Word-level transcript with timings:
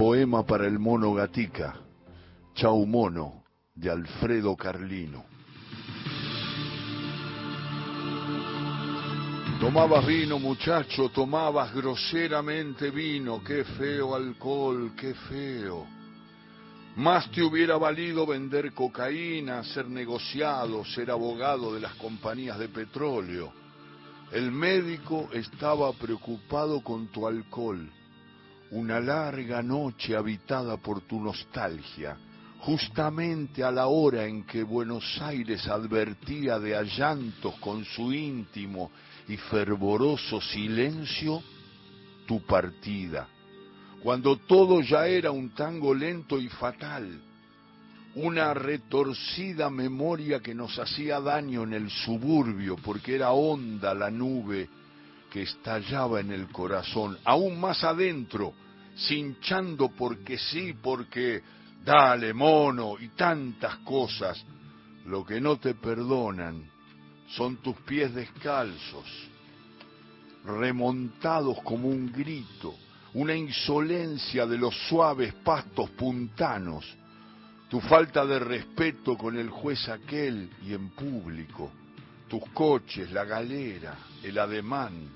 Poema 0.00 0.46
para 0.46 0.66
el 0.66 0.78
mono 0.78 1.12
gatica, 1.12 1.74
Chau 2.54 2.86
Mono, 2.86 3.44
de 3.74 3.90
Alfredo 3.90 4.56
Carlino. 4.56 5.26
Tomabas 9.60 10.06
vino, 10.06 10.38
muchacho, 10.38 11.10
tomabas 11.10 11.74
groseramente 11.74 12.90
vino, 12.90 13.44
qué 13.44 13.62
feo 13.62 14.14
alcohol, 14.14 14.92
qué 14.96 15.12
feo. 15.12 15.86
Más 16.96 17.30
te 17.30 17.42
hubiera 17.42 17.76
valido 17.76 18.24
vender 18.24 18.72
cocaína, 18.72 19.62
ser 19.64 19.86
negociado, 19.90 20.82
ser 20.86 21.10
abogado 21.10 21.74
de 21.74 21.80
las 21.80 21.94
compañías 21.96 22.58
de 22.58 22.70
petróleo. 22.70 23.52
El 24.32 24.50
médico 24.50 25.28
estaba 25.34 25.92
preocupado 25.92 26.82
con 26.82 27.08
tu 27.08 27.26
alcohol. 27.26 27.86
Una 28.72 29.00
larga 29.00 29.62
noche 29.62 30.14
habitada 30.14 30.76
por 30.76 31.00
tu 31.00 31.20
nostalgia, 31.20 32.16
justamente 32.60 33.64
a 33.64 33.70
la 33.72 33.88
hora 33.88 34.26
en 34.26 34.44
que 34.44 34.62
Buenos 34.62 35.20
Aires 35.20 35.66
advertía 35.66 36.58
de 36.60 36.76
allantos 36.76 37.56
con 37.56 37.84
su 37.84 38.12
íntimo 38.12 38.92
y 39.26 39.36
fervoroso 39.36 40.40
silencio, 40.40 41.42
tu 42.28 42.46
partida. 42.46 43.28
Cuando 44.04 44.36
todo 44.36 44.80
ya 44.82 45.06
era 45.08 45.32
un 45.32 45.50
tango 45.50 45.92
lento 45.92 46.38
y 46.38 46.48
fatal, 46.48 47.20
una 48.14 48.54
retorcida 48.54 49.68
memoria 49.68 50.40
que 50.40 50.54
nos 50.54 50.78
hacía 50.78 51.20
daño 51.20 51.64
en 51.64 51.74
el 51.74 51.90
suburbio, 51.90 52.76
porque 52.76 53.16
era 53.16 53.32
honda 53.32 53.94
la 53.94 54.10
nube 54.10 54.68
que 55.30 55.42
estallaba 55.42 56.20
en 56.20 56.32
el 56.32 56.48
corazón, 56.48 57.18
aún 57.24 57.60
más 57.60 57.84
adentro, 57.84 58.52
cinchando 59.06 59.88
porque 59.88 60.38
sí, 60.38 60.74
porque 60.80 61.42
dale 61.84 62.32
mono 62.32 62.96
y 62.98 63.08
tantas 63.08 63.76
cosas. 63.78 64.44
Lo 65.06 65.24
que 65.24 65.40
no 65.40 65.58
te 65.58 65.74
perdonan 65.74 66.68
son 67.28 67.56
tus 67.58 67.76
pies 67.78 68.14
descalzos, 68.14 69.06
remontados 70.44 71.58
como 71.62 71.88
un 71.88 72.12
grito, 72.12 72.74
una 73.14 73.34
insolencia 73.34 74.46
de 74.46 74.58
los 74.58 74.74
suaves 74.88 75.34
pastos 75.34 75.90
puntanos, 75.90 76.84
tu 77.68 77.80
falta 77.80 78.26
de 78.26 78.38
respeto 78.38 79.16
con 79.16 79.36
el 79.36 79.48
juez 79.48 79.88
aquel 79.88 80.50
y 80.66 80.74
en 80.74 80.90
público, 80.90 81.70
tus 82.28 82.44
coches, 82.50 83.10
la 83.12 83.24
galera, 83.24 83.96
el 84.22 84.38
ademán, 84.38 85.08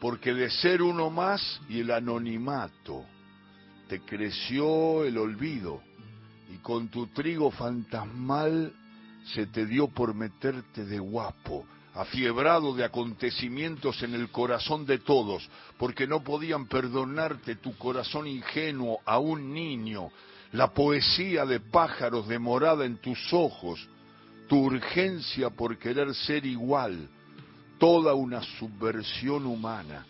porque 0.00 0.34
de 0.34 0.50
ser 0.50 0.82
uno 0.82 1.10
más 1.10 1.60
y 1.68 1.80
el 1.80 1.90
anonimato, 1.90 3.04
te 3.88 4.00
creció 4.00 5.04
el 5.04 5.18
olvido 5.18 5.80
y 6.52 6.58
con 6.58 6.88
tu 6.88 7.08
trigo 7.08 7.50
fantasmal 7.50 8.72
se 9.34 9.46
te 9.46 9.66
dio 9.66 9.88
por 9.88 10.14
meterte 10.14 10.84
de 10.84 10.98
guapo, 10.98 11.66
afiebrado 11.94 12.74
de 12.74 12.84
acontecimientos 12.84 14.02
en 14.02 14.14
el 14.14 14.30
corazón 14.30 14.86
de 14.86 14.98
todos, 14.98 15.48
porque 15.78 16.06
no 16.06 16.22
podían 16.22 16.66
perdonarte 16.66 17.56
tu 17.56 17.76
corazón 17.76 18.26
ingenuo 18.26 19.00
a 19.04 19.18
un 19.18 19.52
niño, 19.52 20.10
la 20.52 20.72
poesía 20.72 21.44
de 21.44 21.60
pájaros 21.60 22.28
demorada 22.28 22.84
en 22.84 22.98
tus 22.98 23.32
ojos, 23.32 23.88
tu 24.48 24.58
urgencia 24.58 25.50
por 25.50 25.76
querer 25.78 26.14
ser 26.14 26.46
igual, 26.46 27.08
toda 27.78 28.14
una 28.14 28.42
subversión 28.58 29.44
humana. 29.44 30.06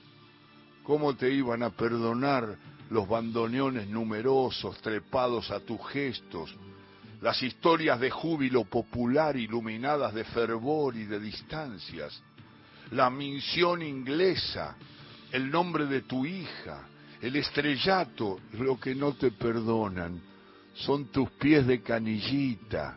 ¿Cómo 0.83 1.17
te 1.17 1.33
iban 1.33 1.63
a 1.63 1.71
perdonar 1.71 2.57
los 2.91 3.09
bandoneones 3.09 3.89
numerosos 3.89 4.81
trepados 4.81 5.51
a 5.51 5.61
tus 5.61 5.81
gestos, 5.89 6.55
las 7.21 7.43
historias 7.43 7.99
de 7.99 8.11
júbilo 8.11 8.65
popular 8.65 9.37
iluminadas 9.37 10.15
de 10.15 10.25
fervor 10.25 10.97
y 10.97 11.05
de 11.05 11.19
distancias, 11.19 12.23
la 12.91 13.11
misión 13.11 13.83
inglesa, 13.83 14.77
el 15.33 15.51
nombre 15.51 15.87
de 15.87 16.03
tu 16.03 16.25
hija, 16.25 16.87
el 17.21 17.37
estrellato, 17.37 18.41
lo 18.53 18.79
que 18.79 18.95
no 18.95 19.15
te 19.15 19.33
perdonan, 19.33 20.21
son 20.75 21.07
tus 21.07 21.31
pies 21.33 21.67
de 21.67 21.83
canillita, 21.83 22.97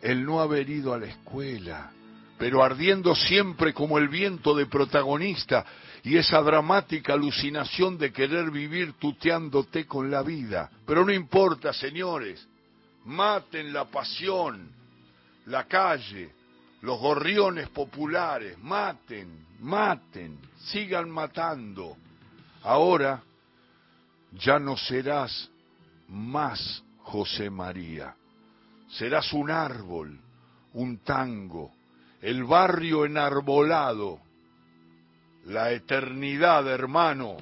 el 0.00 0.24
no 0.24 0.40
haber 0.40 0.70
ido 0.70 0.94
a 0.94 0.98
la 0.98 1.06
escuela, 1.06 1.92
pero 2.38 2.62
ardiendo 2.62 3.14
siempre 3.14 3.74
como 3.74 3.98
el 3.98 4.08
viento 4.08 4.54
de 4.54 4.66
protagonista 4.66 5.64
y 6.04 6.16
esa 6.16 6.40
dramática 6.40 7.14
alucinación 7.14 7.98
de 7.98 8.12
querer 8.12 8.50
vivir 8.50 8.94
tuteándote 8.94 9.86
con 9.86 10.10
la 10.10 10.22
vida. 10.22 10.70
Pero 10.86 11.04
no 11.04 11.12
importa, 11.12 11.72
señores, 11.72 12.46
maten 13.04 13.72
la 13.72 13.86
pasión, 13.86 14.70
la 15.46 15.64
calle, 15.64 16.30
los 16.82 16.98
gorriones 17.00 17.68
populares, 17.70 18.56
maten, 18.58 19.46
maten, 19.60 20.38
sigan 20.66 21.10
matando. 21.10 21.96
Ahora 22.62 23.22
ya 24.32 24.58
no 24.58 24.76
serás 24.76 25.50
más 26.08 26.82
José 27.02 27.50
María, 27.50 28.14
serás 28.90 29.32
un 29.32 29.50
árbol, 29.50 30.18
un 30.74 30.98
tango, 30.98 31.72
el 32.22 32.44
barrio 32.44 33.04
enarbolado, 33.04 34.20
la 35.46 35.72
eternidad, 35.72 36.68
hermano. 36.68 37.38